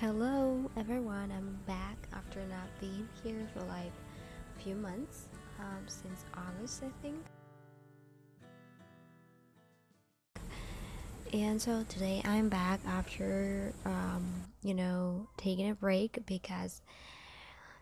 [0.00, 3.90] Hello everyone, I'm back after not being here for like
[4.56, 5.26] a few months,
[5.58, 7.24] um, since August I think.
[11.32, 16.80] And so today I'm back after, um, you know, taking a break because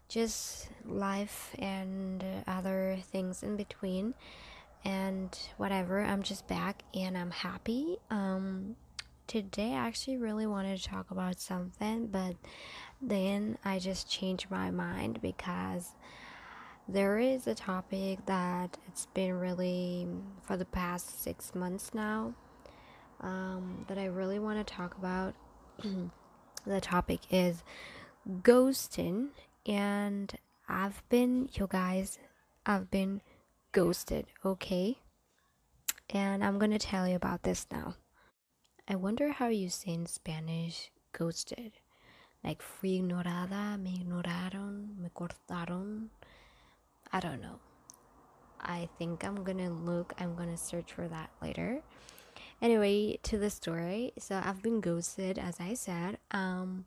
[0.09, 4.15] just life and other things in between
[4.87, 6.01] and whatever.
[6.01, 7.99] I'm just back and I'm happy.
[8.09, 8.77] Um,
[9.27, 12.37] today I actually really wanted to talk about something, but
[13.01, 15.93] then I just changed my mind because
[16.89, 20.07] there is a topic that it's been really
[20.43, 22.35] for the past six months now
[23.21, 25.35] um, that I really want to talk about.
[26.67, 27.63] the topic is
[28.43, 29.29] ghosting,
[29.67, 30.33] and
[30.69, 32.19] I've been, you guys,
[32.65, 33.21] I've been
[33.73, 34.99] ghosted, okay?
[36.11, 37.95] And I'm gonna tell you about this now.
[38.89, 41.73] I wonder how you say in Spanish ghosted.
[42.45, 46.07] Like fui ignorada, me ignoraron, me cortaron.
[47.13, 47.59] I don't know.
[48.61, 51.83] I think I'm gonna look, I'm gonna search for that later.
[52.63, 54.13] Anyway, to the story.
[54.21, 56.19] So I've been ghosted, as I said.
[56.31, 56.85] Um,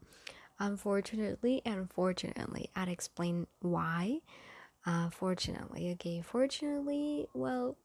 [0.58, 4.22] unfortunately, and fortunately, I'd explain why.
[4.86, 6.22] Uh, fortunately, okay.
[6.22, 7.76] Fortunately, well,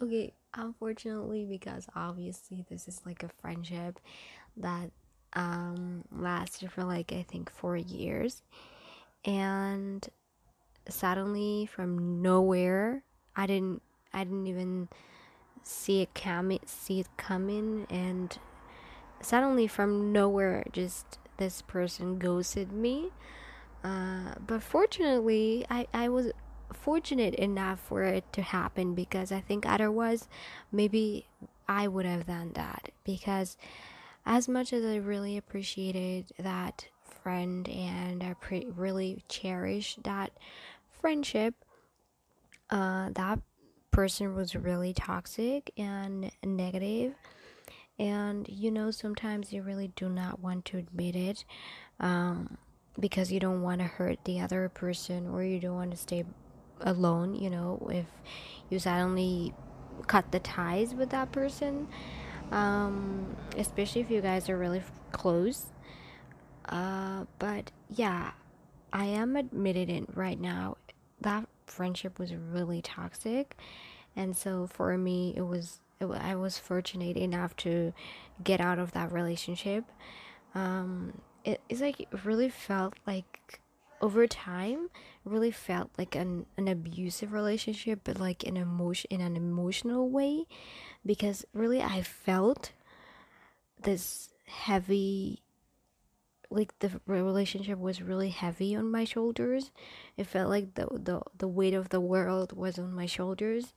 [0.00, 4.00] okay unfortunately because obviously this is like a friendship
[4.56, 4.90] that
[5.34, 8.42] um lasted for like i think four years.
[9.24, 10.06] And
[10.88, 13.02] suddenly from nowhere
[13.36, 13.82] i didn't
[14.14, 14.88] i didn't even
[15.62, 17.86] see it coming see it coming.
[17.90, 18.36] And
[19.20, 23.10] suddenly from nowhere just this person ghosted me.
[23.84, 26.32] Uh, but fortunately i i was
[26.72, 30.28] fortunate enough for it to happen because I think otherwise
[30.72, 31.26] maybe
[31.68, 32.90] I would have done that.
[33.04, 33.56] Because
[34.26, 36.88] as much as I really appreciated that
[37.22, 40.32] friend and I pre- really cherish that
[41.00, 41.54] friendship
[42.70, 43.40] uh, that
[43.90, 47.14] person was really toxic and negative.
[47.98, 51.44] And you know sometimes you really do not want to admit it
[51.98, 52.56] um,
[52.98, 56.24] because you don't want to hurt the other person or you don't want to stay
[56.80, 58.06] alone you know if
[58.70, 59.52] you suddenly
[60.06, 61.88] cut the ties with that person
[62.50, 65.66] um, especially if you guys are really close.
[66.64, 68.32] Uh, but yeah
[68.92, 70.76] i am admitted in right now
[71.20, 73.56] that friendship was really toxic.
[74.14, 77.92] And so for me it was it, i was fortunate enough to
[78.44, 79.84] get out of that relationship.
[80.54, 83.60] Um, it, it's like it really felt like
[84.00, 84.88] over time
[85.24, 90.44] really felt like an, an abusive relationship but like an emotion in an emotional way
[91.04, 92.72] because really i felt
[93.82, 95.42] this heavy
[96.50, 99.70] like the relationship was really heavy on my shoulders.
[100.16, 103.74] It felt like the the, the weight of the world was on my shoulders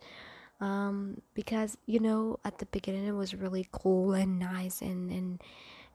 [0.62, 5.42] um, because you know at the beginning it was really cool and nice and and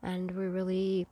[0.02, 1.06] and we really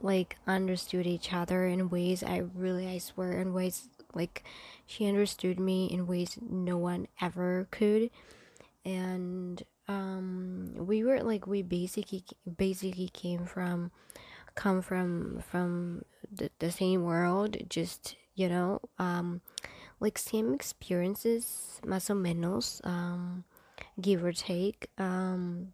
[0.00, 4.44] like understood each other in ways I really I swear in ways like
[4.86, 8.10] she understood me in ways no one ever could.
[8.84, 12.24] And um we were like we basically
[12.56, 13.90] basically came from
[14.54, 19.40] come from from the, the same world just you know um
[20.00, 23.44] like same experiences más o menos um
[24.00, 25.72] give or take um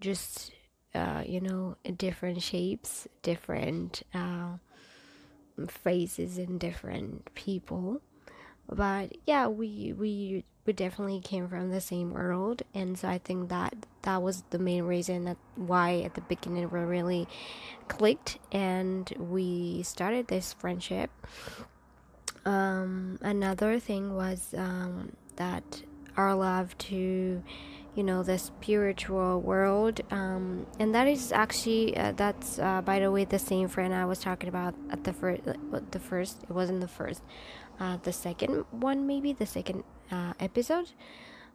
[0.00, 0.52] just
[0.94, 4.56] uh, you know, different shapes, different uh,
[5.68, 8.00] faces, and different people.
[8.68, 13.50] But yeah, we we we definitely came from the same world, and so I think
[13.50, 17.28] that that was the main reason that why at the beginning we really
[17.88, 21.10] clicked, and we started this friendship.
[22.46, 25.82] Um, another thing was um, that
[26.16, 27.42] our love to
[27.94, 33.10] you know the spiritual world um, and that is actually uh, that's uh, by the
[33.10, 35.42] way the same friend i was talking about at the first
[35.90, 37.22] the first it wasn't the first
[37.80, 40.90] uh, the second one maybe the second uh, episode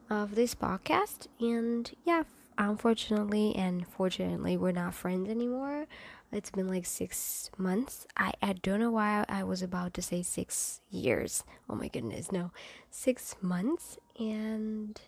[0.09, 2.24] of this podcast and yeah
[2.59, 5.88] unfortunately and fortunately we're not friends anymore.
[6.31, 8.06] It's been like six months.
[8.15, 11.44] I i don't know why i was about to say six years.
[11.69, 12.51] Oh my goodness no.
[12.92, 15.00] Six months and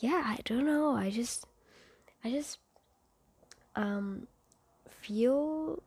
[0.00, 0.92] yeah, I don't know.
[0.92, 1.46] I just
[2.24, 2.58] I just
[3.76, 4.26] um
[4.88, 5.82] feel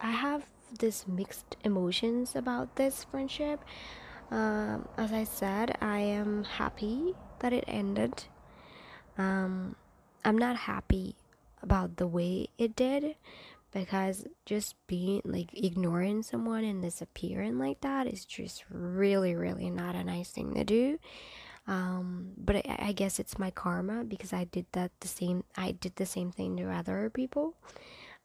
[0.00, 0.44] I have
[0.78, 3.60] this mixed emotions about this friendship.
[4.30, 8.24] Um, as I said, I am happy that it ended.
[9.16, 9.76] Um,
[10.24, 11.14] I'm not happy
[11.62, 13.14] about the way it did,
[13.72, 19.94] because just being like ignoring someone and disappearing like that is just really really not
[19.94, 20.98] a nice thing to do
[21.66, 25.72] um, but I, I guess it's my karma because i did that the same i
[25.72, 27.54] did the same thing to other people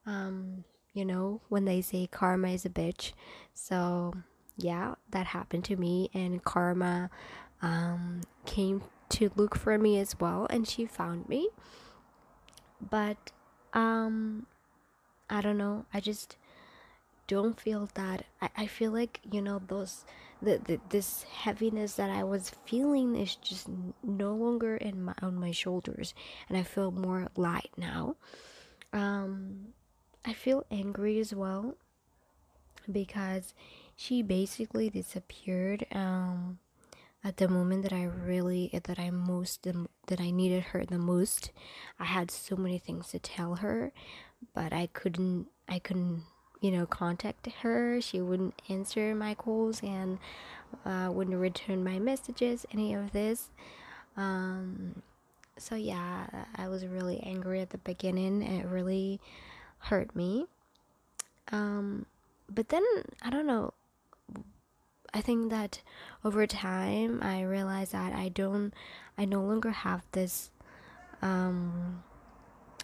[0.06, 3.14] um, you know when they say karma is a bitch
[3.54, 4.14] so
[4.58, 7.10] yeah that happened to me and karma
[7.62, 11.50] um, came to look for me as well and she found me
[12.90, 13.32] but
[13.74, 14.46] um
[15.32, 15.86] I don't know.
[15.94, 16.36] I just
[17.28, 18.26] don't feel that.
[18.42, 20.04] I, I feel like, you know, those,
[20.42, 23.68] the, the, this heaviness that I was feeling is just
[24.04, 26.14] no longer in my, on my shoulders.
[26.50, 28.16] And I feel more light now.
[28.94, 29.74] Um,
[30.26, 31.76] I feel angry as well
[32.92, 33.54] because
[33.96, 35.86] she basically disappeared.
[35.92, 36.60] Um,
[37.24, 41.52] at the moment that I really that I most that I needed her the most.
[42.00, 43.92] I had so many things to tell her,
[44.54, 46.24] but I couldn't I couldn't
[46.62, 48.00] you know contact her.
[48.00, 50.19] She wouldn't answer my calls and
[50.86, 52.66] uh, wouldn't return my messages.
[52.72, 53.50] Any of this.
[54.16, 55.02] Um,
[55.58, 58.42] so yeah, I was really angry at the beginning.
[58.42, 59.19] It really
[59.80, 60.46] hurt me.
[61.52, 62.06] Um,
[62.50, 62.84] but then
[63.22, 63.74] I don't know.
[65.13, 65.81] I think that
[66.24, 68.74] over time I realized that I don't,
[69.18, 70.52] I no longer have this
[71.22, 72.04] um,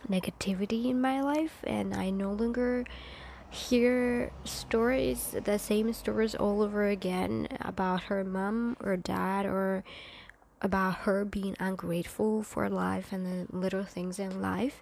[0.10, 2.84] negativity in my life and I no longer
[3.50, 9.84] hear stories, the same stories all over again about her mom or dad or
[10.62, 14.82] about her being ungrateful for life and the little things in life.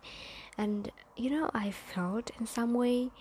[0.57, 3.11] And you know, I felt in some way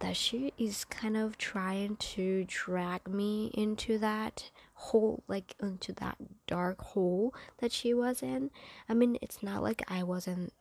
[0.00, 6.16] that she is kind of trying to drag me into that hole, like into that
[6.46, 8.50] dark hole that she was in.
[8.88, 10.54] I mean, it's not like I wasn't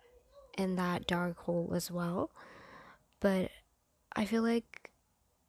[0.57, 2.31] in that dark hole as well.
[3.21, 3.51] But
[4.15, 4.91] I feel like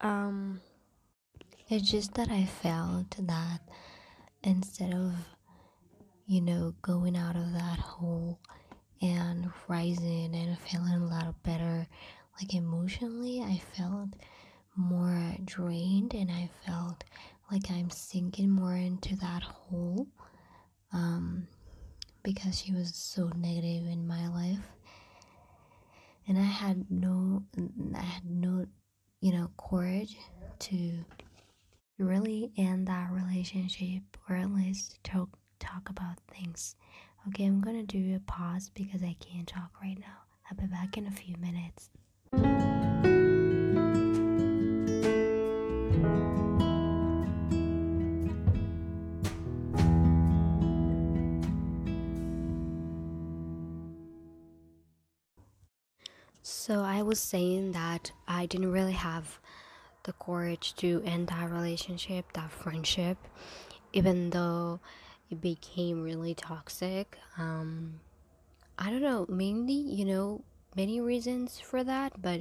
[0.01, 0.61] um
[1.69, 3.61] it's just that I felt that
[4.43, 5.13] instead of
[6.25, 8.39] you know going out of that hole
[9.01, 11.87] and rising and feeling a lot better
[12.39, 14.09] like emotionally I felt
[14.75, 17.03] more drained and I felt
[17.51, 20.07] like I'm sinking more into that hole
[20.93, 21.47] um
[22.23, 24.71] because she was so negative in my life
[26.27, 27.43] and I had no
[27.95, 28.65] I had no
[29.21, 30.17] you know courage
[30.59, 31.05] to
[31.97, 35.29] really end that relationship or at least talk
[35.59, 36.75] talk about things.
[37.27, 40.17] Okay, I'm gonna do a pause because I can't talk right now.
[40.49, 41.89] I'll be back in a few minutes.
[56.71, 59.39] So I was saying that I didn't really have
[60.03, 63.17] the courage to end that relationship, that friendship,
[63.91, 64.79] even though
[65.29, 67.17] it became really toxic.
[67.37, 67.99] Um,
[68.79, 72.39] I don't know, mainly, you know, many reasons for that, but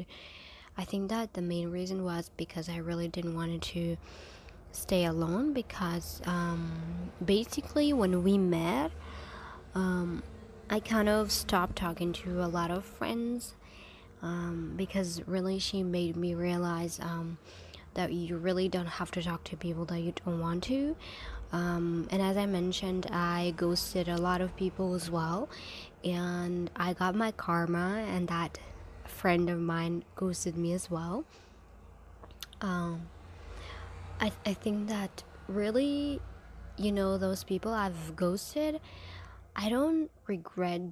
[0.79, 3.97] I think that the main reason was because I really didn't want to
[4.71, 6.71] stay alone because um,
[7.25, 8.93] basically when we met,
[9.75, 10.23] um,
[10.71, 13.57] I kind of stopped talking to a lot of friends
[14.23, 17.39] um, because really she made me realize um,
[17.95, 20.97] that you really don't have to talk to people that you don't want to.
[21.53, 25.49] Um, and as I mentioned, I ghosted a lot of people as well,
[26.05, 28.59] and I got my karma, and that
[29.05, 31.25] friend of mine ghosted me as well.
[32.61, 33.09] Um,
[34.21, 36.21] I I think that really,
[36.77, 38.81] you know, those people I've ghosted,
[39.57, 40.83] I don't regret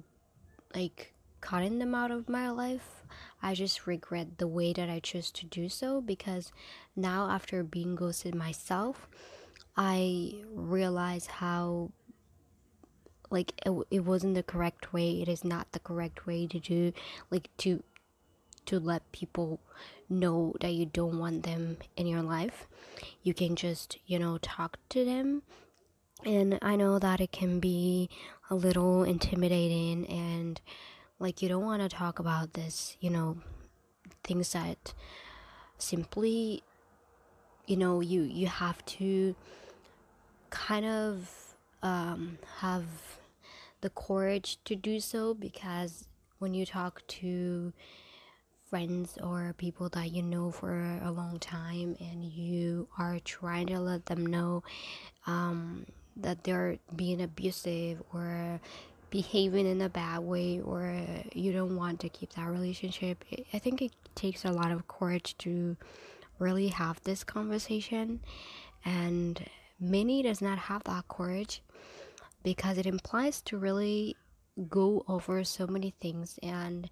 [0.75, 3.03] like cutting them out of my life.
[3.41, 6.51] I just regret the way that I chose to do so because
[6.95, 9.07] now, after being ghosted myself,
[9.77, 11.91] I realize how
[13.29, 15.21] like it, it wasn't the correct way.
[15.21, 16.93] It is not the correct way to do
[17.31, 17.83] like to
[18.65, 19.59] to let people
[20.09, 22.67] know that you don't want them in your life.
[23.23, 25.43] You can just you know talk to them.
[26.25, 28.09] And i know that it can be
[28.49, 30.59] a little intimidating and
[31.19, 33.37] like you don't want to talk about this you know
[34.23, 34.93] things that
[35.77, 36.63] simply
[37.67, 39.35] you know you you have to
[40.49, 42.85] kind of um, have
[43.81, 46.07] the courage to do so because
[46.39, 47.71] when you talk to
[48.69, 53.79] friends or people that you know for a long time and you are trying to
[53.79, 54.63] let them know
[55.25, 55.85] um,
[56.15, 58.59] that they're being abusive or
[59.09, 61.01] behaving in a bad way or
[61.33, 63.23] you don't want to keep that relationship
[63.53, 65.75] i think it takes a lot of courage to
[66.39, 68.21] really have this conversation.
[68.83, 69.45] And
[69.79, 71.61] many does not have that courage
[72.43, 74.15] because it implies to really
[74.69, 76.39] go over so many things.
[76.41, 76.89] And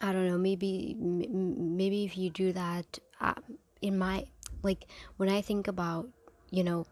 [0.00, 3.32] i don't know maybe maybe if you do that uh,
[3.80, 4.26] in my
[4.64, 4.86] like
[5.18, 6.08] when i think about
[6.50, 6.84] you know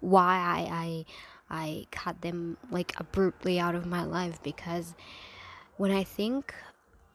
[0.00, 1.04] why i i
[1.52, 4.94] i cut them like abruptly out of my life because
[5.76, 6.54] when i think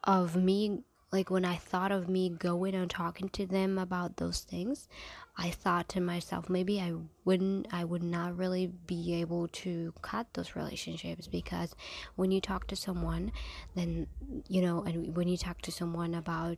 [0.03, 4.41] of me like when I thought of me going and talking to them about those
[4.41, 4.89] things,
[5.37, 10.27] I thought to myself, maybe I wouldn't, I would not really be able to cut
[10.33, 11.75] those relationships because
[12.15, 13.31] when you talk to someone,
[13.73, 14.07] then,
[14.49, 16.57] you know, and when you talk to someone about,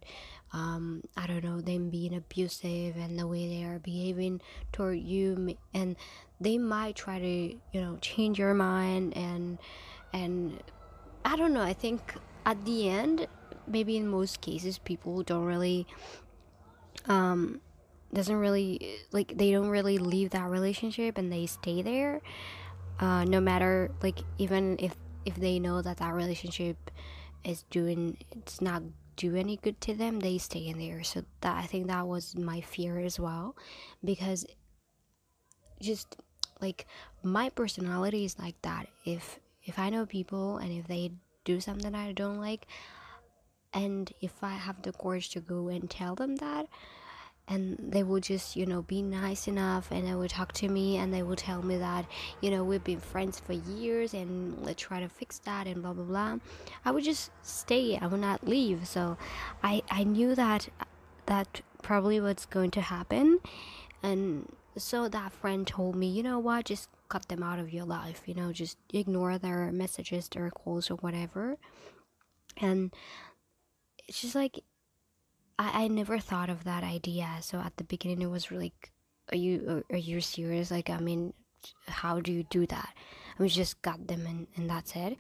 [0.52, 4.42] um, I don't know, them being abusive and the way they are behaving
[4.72, 5.96] toward you, and
[6.42, 9.60] they might try to, you know, change your mind and,
[10.12, 10.64] and
[11.24, 12.16] I don't know, I think
[12.46, 13.28] at the end,
[13.70, 15.88] maybe in most cases people don't really
[17.08, 17.62] um
[18.14, 22.22] doesn't really like they don't really leave that relationship and they stay there.
[23.00, 24.96] Uh no matter like even if
[25.26, 26.92] if they know that that relationship
[27.44, 28.82] is doing it's not
[29.16, 31.04] do any good to them they stay in there.
[31.04, 33.56] So that i think that was my fear as well.
[34.04, 34.46] Because
[35.82, 36.18] just
[36.62, 36.88] like
[37.24, 38.88] my personality is like that.
[39.06, 41.12] If if i know people and if they
[41.46, 42.68] do something i don't like
[43.74, 46.68] and if i have the courage to go and tell them that
[47.50, 50.98] and they will just you know be nice enough and they will talk to me
[50.98, 52.06] and they will tell me that
[52.42, 55.94] you know we've been friends for years and let's try to fix that and blah
[55.94, 56.38] blah blah
[56.86, 57.98] i would just stay.
[58.02, 58.88] I would not leave.
[58.88, 59.18] So
[59.64, 60.70] i i knew that
[61.26, 63.40] that probably what's going to happen.
[64.04, 66.66] And so that friend told me you know what?
[66.66, 70.92] Just cut them out of your life you know just ignore their messages their calls
[70.92, 71.58] or whatever.
[72.62, 72.92] And
[74.10, 74.60] it's just like
[75.60, 77.30] I, I never thought of that idea.
[77.42, 78.74] So at the beginning, it was really,
[79.32, 80.72] are you are, are you serious?
[80.72, 81.34] Like, I mean,
[81.88, 82.90] how do you do that?
[83.38, 85.18] I mean, just got them and, and that's it.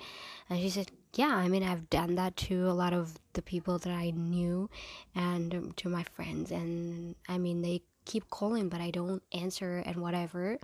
[0.50, 3.77] And she said, yeah, I mean, I've done that to a lot of the people
[3.79, 4.69] that I knew
[5.15, 6.51] and um, to my friends.
[6.51, 10.58] And I mean, they keep calling, but I don't answer and whatever.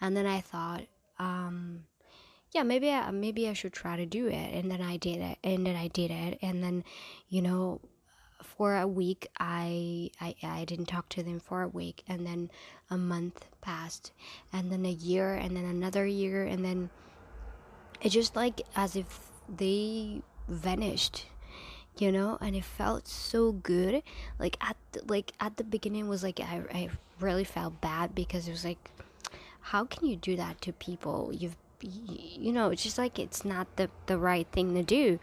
[0.00, 0.82] And then I thought,
[1.18, 1.84] um,
[2.52, 4.54] yeah, maybe I, maybe I should try to do it.
[4.54, 6.84] And then I did it, and then I did it, and then,
[7.28, 7.80] you know,
[8.42, 12.50] for a week I, I I didn't talk to them for a week, and then
[12.90, 14.12] a month passed,
[14.52, 16.90] and then a year, and then another year, and then
[18.00, 21.26] it just like as if they vanished
[21.98, 24.02] you know and it felt so good
[24.38, 26.88] like at the, like at the beginning was like I, I
[27.20, 28.90] really felt bad because it was like
[29.60, 33.66] how can you do that to people you've you know it's just like it's not
[33.76, 35.18] the the right thing to do.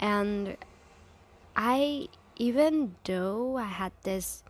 [0.00, 0.56] And
[1.56, 4.42] i even though i had this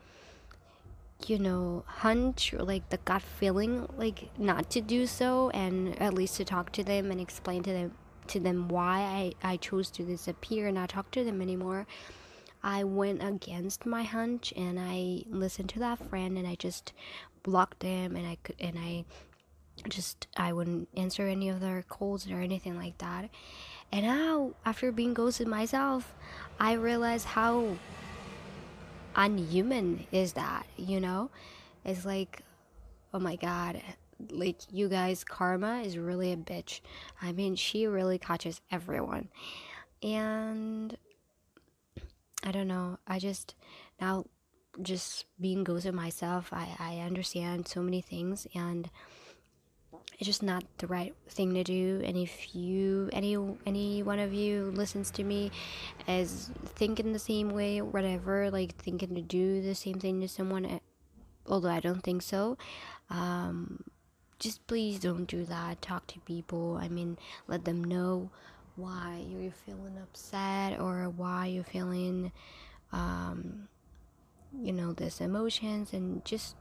[1.26, 6.14] you know hunch or like the gut feeling like not to do so and at
[6.14, 7.92] least to talk to them and explain to them
[8.26, 11.86] to them why i i chose to disappear and not talk to them anymore
[12.62, 16.92] i went against my hunch and i listened to that friend and i just
[17.42, 19.04] blocked them and i could and i
[19.88, 23.30] just I wouldn't answer any of their calls or anything like that.
[23.92, 26.14] And now, after being ghosted myself,
[26.58, 27.76] I realize how
[29.14, 31.30] unhuman is that, you know?
[31.84, 32.42] It's like,
[33.12, 33.80] oh my god,
[34.30, 36.80] like you guys, karma is really a bitch.
[37.20, 39.28] I mean, she really catches everyone.
[40.02, 40.96] And
[42.42, 43.54] I don't know, I just
[44.00, 44.24] now
[44.82, 48.90] just being ghosted myself, I, I understand so many things and
[50.24, 52.00] it's just not the right thing to do.
[52.02, 55.50] And if you any any one of you listens to me
[56.08, 60.64] as thinking the same way whatever like thinking to do the same thing to someone
[60.64, 60.78] eh,
[61.46, 62.56] although i don't think so
[63.10, 63.84] um,
[64.38, 65.82] just please don't do that.
[65.82, 66.78] Talk to people.
[66.80, 68.30] I mean let them know
[68.76, 72.32] why you're feeling upset or why you're feeling
[72.92, 73.68] um,
[74.58, 76.56] you know these emotions and just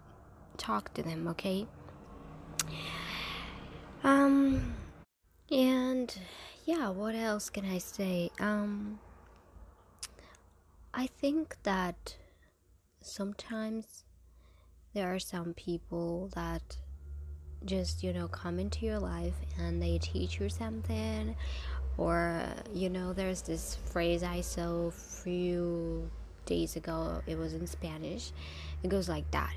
[0.57, 1.65] talk to them okay
[4.03, 4.73] um,
[5.51, 6.15] and
[6.65, 8.29] yeah, what else can I say?
[8.39, 8.99] Um,
[10.93, 12.15] I think that
[13.01, 14.03] sometimes
[14.93, 16.77] there are some people that
[17.65, 21.35] just, you know, come into your life and they teach you something.
[21.97, 22.43] Or,
[22.73, 26.09] you know, there's this phrase I saw a few
[26.45, 28.31] days ago, it was in Spanish.
[28.83, 29.53] It goes like that.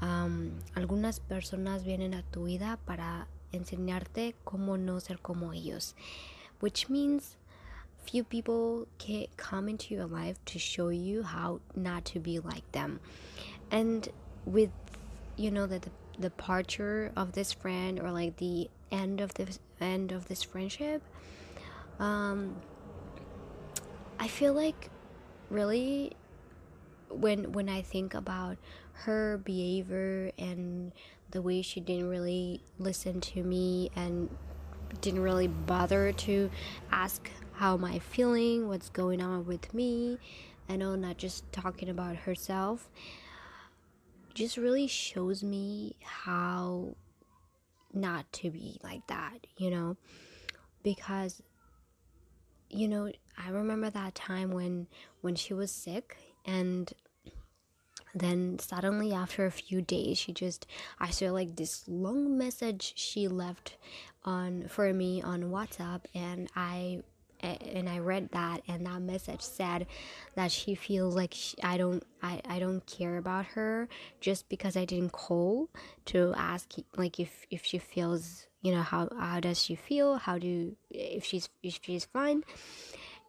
[0.00, 5.94] Um, algunas personas vienen a tu vida para enseñarte cómo no ser como ellos,
[6.60, 7.36] which means
[8.04, 12.70] few people can come into your life to show you how not to be like
[12.72, 13.00] them.
[13.70, 14.08] And
[14.44, 14.70] with
[15.36, 15.90] you know the, the
[16.20, 21.02] departure of this friend or like the end of this end of this friendship,
[21.98, 22.56] um,
[24.18, 24.90] I feel like
[25.50, 26.12] really
[27.12, 28.56] when when I think about
[28.92, 30.92] her behavior and
[31.30, 34.28] the way she didn't really listen to me and
[35.00, 36.50] didn't really bother to
[36.90, 40.18] ask how am I feeling, what's going on with me.
[40.68, 42.88] I know not just talking about herself.
[44.34, 46.96] Just really shows me how
[47.92, 49.96] not to be like that, you know?
[50.82, 51.42] Because
[52.72, 54.86] you know, I remember that time when
[55.20, 56.92] when she was sick and
[58.14, 60.66] then suddenly after a few days she just
[61.00, 63.76] i saw like this long message she left
[64.24, 67.02] on for me on whatsapp and i
[67.42, 69.86] and I read that and that message said
[70.36, 73.88] that she feels like she, I don't I, I don't care about her
[74.20, 75.68] just because I didn't call
[76.06, 80.16] to ask like if if she feels you know how how does she feel?
[80.16, 82.44] How do if she's if she's fine?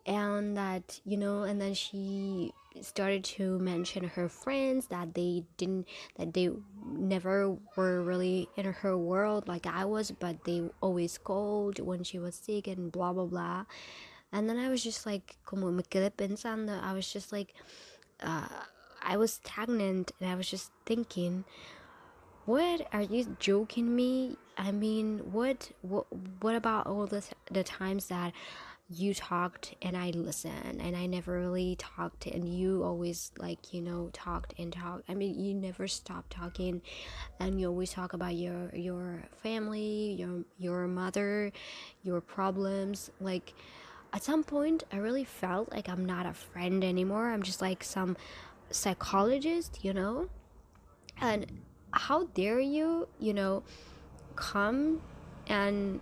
[0.05, 5.87] And that you know and then she started to mention her friends that they didn't
[6.17, 6.49] that they
[6.85, 12.19] never were really in her world like I was but they always called when she
[12.19, 13.65] was sick and blah blah blah.
[14.31, 17.53] And then I was just like como me quedé pensando I was just like
[18.21, 18.47] uh,
[19.01, 21.45] I was stagnant and I was just thinking
[22.45, 24.37] what are you joking me?
[24.57, 26.05] I mean what what
[26.41, 28.33] what about all the the times that
[28.89, 33.81] you talked and I listened and I never really talked and you always like you
[33.81, 36.81] know talked and talked I mean you never stopped talking
[37.39, 41.51] and you always talk about your your family your your mother
[42.03, 43.53] your problems like
[44.11, 47.83] at some point I really felt like I'm not a friend anymore I'm just like
[47.83, 48.17] some
[48.69, 50.27] psychologist you know?
[51.21, 51.45] And
[51.91, 53.63] how dare you you know
[54.35, 55.01] come
[55.47, 56.01] and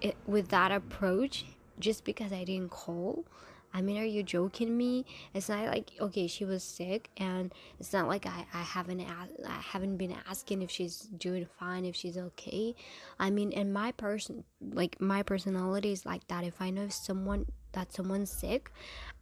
[0.00, 1.44] it, with that approach
[1.78, 3.24] just because I didn't call.
[3.72, 5.06] I mean, are you joking me?
[5.32, 9.60] It's not like okay, she was sick, and it's not like I, I haven't I
[9.60, 12.74] haven't been asking if she's doing fine, if she's okay.
[13.18, 16.42] I mean, and my person like my personality is like that.
[16.44, 18.72] If I know someone that someone's sick,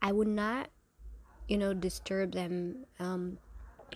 [0.00, 0.70] I would not,
[1.46, 2.86] you know, disturb them.
[2.98, 3.38] Um,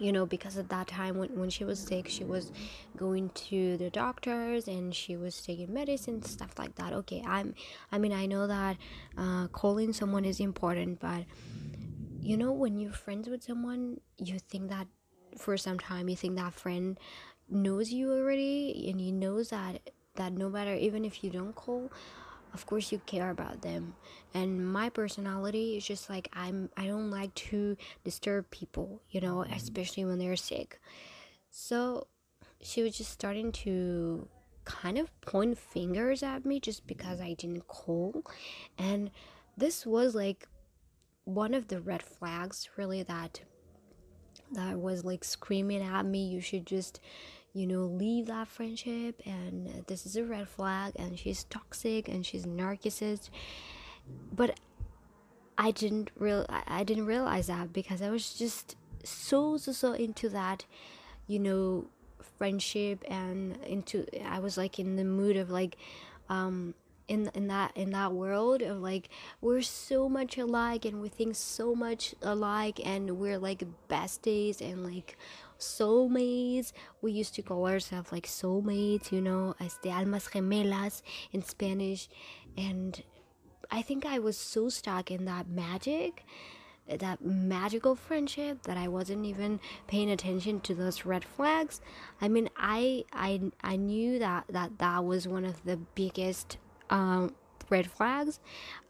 [0.00, 2.52] you know because at that time when, when she was sick she was
[2.96, 6.92] going to the doctors and she was taking medicine stuff like that.
[6.92, 7.54] Okay i'm
[7.90, 8.76] i mean i know that
[9.18, 11.24] uh, calling someone is important but
[12.20, 14.86] you know when you're friends with someone you think that
[15.36, 16.98] for some time you think that friend
[17.48, 19.80] knows you already and he knows that
[20.14, 21.90] that no matter even if you don't call
[22.54, 23.94] of course you care about them.
[24.34, 29.36] And my personality is just like i'm i don't like to disturb people you know
[29.36, 29.52] mm-hmm.
[29.52, 30.80] especially when they're sick.
[31.50, 32.06] So
[32.62, 34.28] she was just starting to
[34.64, 38.22] kind of point fingers at me just because i didn't call
[38.78, 39.10] and
[39.56, 40.48] this was like
[41.24, 43.40] one of the red flags really that
[44.52, 47.00] that was like screaming at me you should just
[47.52, 52.24] you know leave that friendship and this is a red flag and she's toxic and
[52.24, 53.30] she's a narcissist.
[54.34, 54.58] But
[55.58, 60.28] i didn't real i didn't realize that because i was just so so so into
[60.28, 60.64] that
[61.26, 61.86] you know
[62.38, 65.76] friendship and into i was like in the mood of like
[66.28, 66.74] um
[67.08, 69.08] in in that in that world of like
[69.40, 74.84] we're so much alike and we think so much alike and we're like besties and
[74.84, 75.18] like
[75.62, 76.72] soulmates.
[77.00, 82.08] We used to call ourselves like soulmates, you know, as the almas gemelas in Spanish.
[82.56, 83.02] And
[83.70, 86.24] I think I was so stuck in that magic,
[86.88, 91.80] that magical friendship that I wasn't even paying attention to those red flags.
[92.20, 96.58] I mean, I I I knew that that that was one of the biggest
[96.90, 97.34] um,
[97.70, 98.40] red flags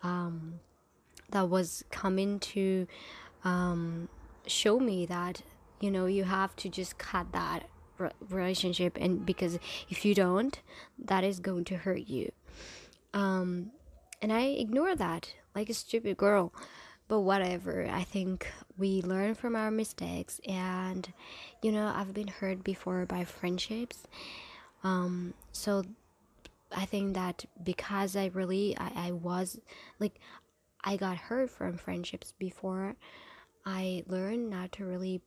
[0.03, 0.61] um,
[1.31, 2.87] that was coming to
[3.45, 4.09] um,
[4.47, 5.43] show me that
[5.83, 7.69] you know you have to just cut that
[8.31, 10.61] relationship and because if you don't
[10.99, 12.33] that is going to hurt you.
[13.13, 13.73] Um
[14.23, 16.53] and i ignore that like a stupid girl.
[17.09, 21.13] But whatever i think we learn from our mistakes and
[21.61, 24.07] you know i've been hurt before by friendships.
[24.83, 25.85] Um so
[26.75, 29.59] i think that because i really i, I was
[29.99, 30.15] like
[30.83, 32.97] i got hurt from friendships before
[33.67, 35.21] i learned not to really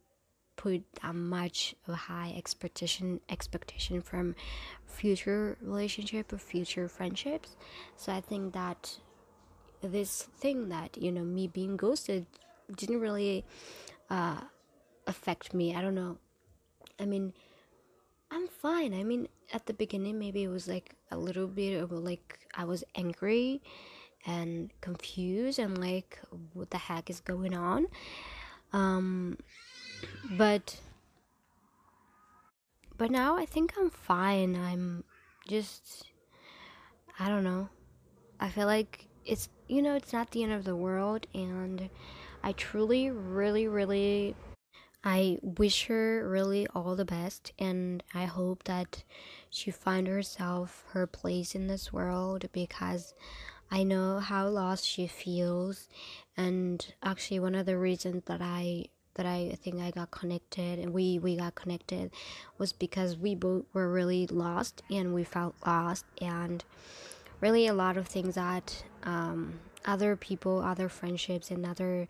[0.56, 4.36] put that much of high expectation expectation from
[4.86, 7.56] future relationship or future friendships.
[7.98, 8.98] So i think that
[9.82, 12.26] this thing that you know me being ghosted
[12.76, 13.46] didn't really
[14.10, 14.42] uh,
[15.06, 15.76] affect me.
[15.76, 16.18] I don't know.
[17.00, 17.34] I mean
[18.32, 18.94] i'm fine.
[18.94, 22.66] I mean at the beginning maybe it was like a little bit of like i
[22.66, 23.62] was angry
[24.26, 26.20] and confused and like
[26.54, 27.88] what the heck is going on?
[28.74, 29.38] Um
[30.32, 30.80] but
[32.98, 34.56] but now I think I'm fine.
[34.56, 35.04] I'm
[35.48, 36.06] just
[37.20, 37.70] I don't know.
[38.40, 41.90] I feel like it's you know, it's not the end of the world and
[42.44, 44.36] I truly really really
[45.04, 49.04] I wish her really all the best and I hope that
[49.50, 53.14] she find herself her place in this world because
[53.70, 55.88] I know how lost she feels
[56.38, 58.86] and actually one of the reasons that I
[59.16, 62.12] that I think I got connected and we we got connected
[62.58, 66.64] was because we both were really lost and we felt lost and
[67.42, 72.08] really a lot of things that um, other people, other friendships, and other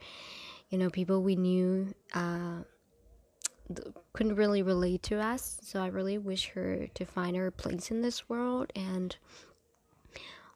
[0.69, 2.59] you know people we knew uh,
[4.13, 5.59] couldn't really relate to us.
[5.61, 9.15] So I really wish her to find her place in this world and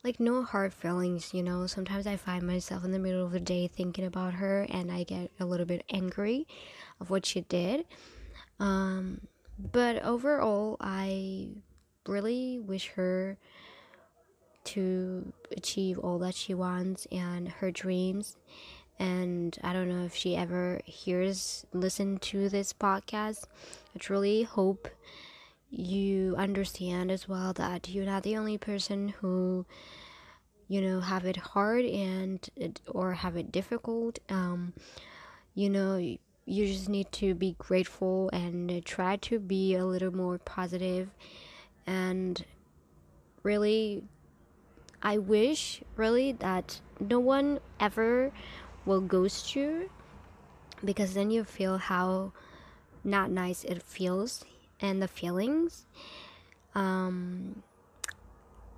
[0.04, 1.68] like no hard feelings, you know.
[1.68, 5.04] Sometimes I find myself in the middle of the day thinking about her and I
[5.04, 6.48] get a little bit angry
[7.00, 7.86] of what she did.
[8.60, 9.22] Um,
[9.72, 11.50] but overall, I
[12.08, 13.38] really wish her
[14.66, 18.38] to achieve all that she wants and her dreams.
[19.00, 23.46] And I don't know if she ever hears, listen to this podcast.
[23.96, 24.90] I truly hope
[25.70, 29.66] you understand as well that you're not the only person who
[30.68, 32.50] you know have it hard and
[32.88, 34.20] or have it difficult.
[34.30, 34.74] Um
[35.54, 40.38] you know you just need to be grateful and try to be a little more
[40.40, 41.10] positive.
[41.86, 42.44] And
[43.44, 44.04] really
[45.02, 48.32] i wish really that no one ever
[48.86, 49.90] will ghost you
[50.84, 52.32] because then you feel how
[53.04, 54.44] not nice it feels
[54.82, 55.86] and the feelings
[56.76, 57.64] um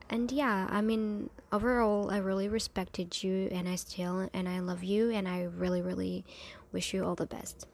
[0.10, 4.84] and yeah i mean overall i really respected you and i still and i love
[4.84, 6.24] you and i really really
[6.72, 7.68] wish you all the best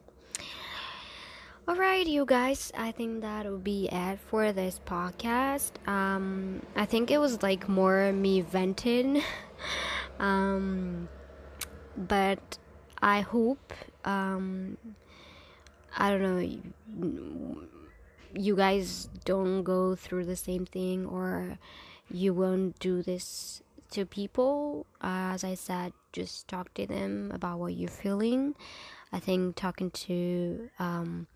[1.70, 5.72] Alright, you guys, I think that will be it for this podcast.
[5.86, 9.22] Um, I think it was like more me venting.
[10.20, 11.10] um,
[11.98, 12.58] but
[13.02, 13.74] I hope,
[14.06, 14.78] um,
[15.98, 17.68] I don't know,
[18.34, 21.58] you guys don't go through the same thing or
[22.10, 27.74] you won't do this to people as i said just talk to them about what
[27.76, 28.56] you're feeling.
[29.14, 31.28] I think talking to um,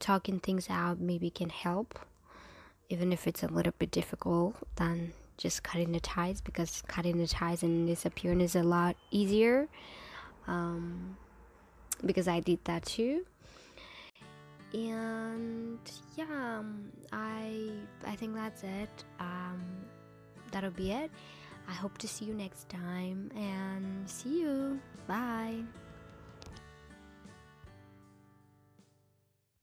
[0.00, 1.98] talking things out maybe can help.
[2.90, 7.26] Even if it's a little bit difficult than just cutting the ties because cutting the
[7.26, 9.68] ties and disappearing is a lot easier
[10.48, 11.16] um,
[12.04, 13.24] because i did that too
[14.74, 15.78] and
[16.16, 16.62] yeah
[17.12, 17.70] i
[18.06, 19.04] i think that's it.
[19.20, 19.62] Um,
[20.50, 21.10] that'll be it.
[21.68, 24.80] I hope to see you next time and see you.
[25.06, 25.64] Bye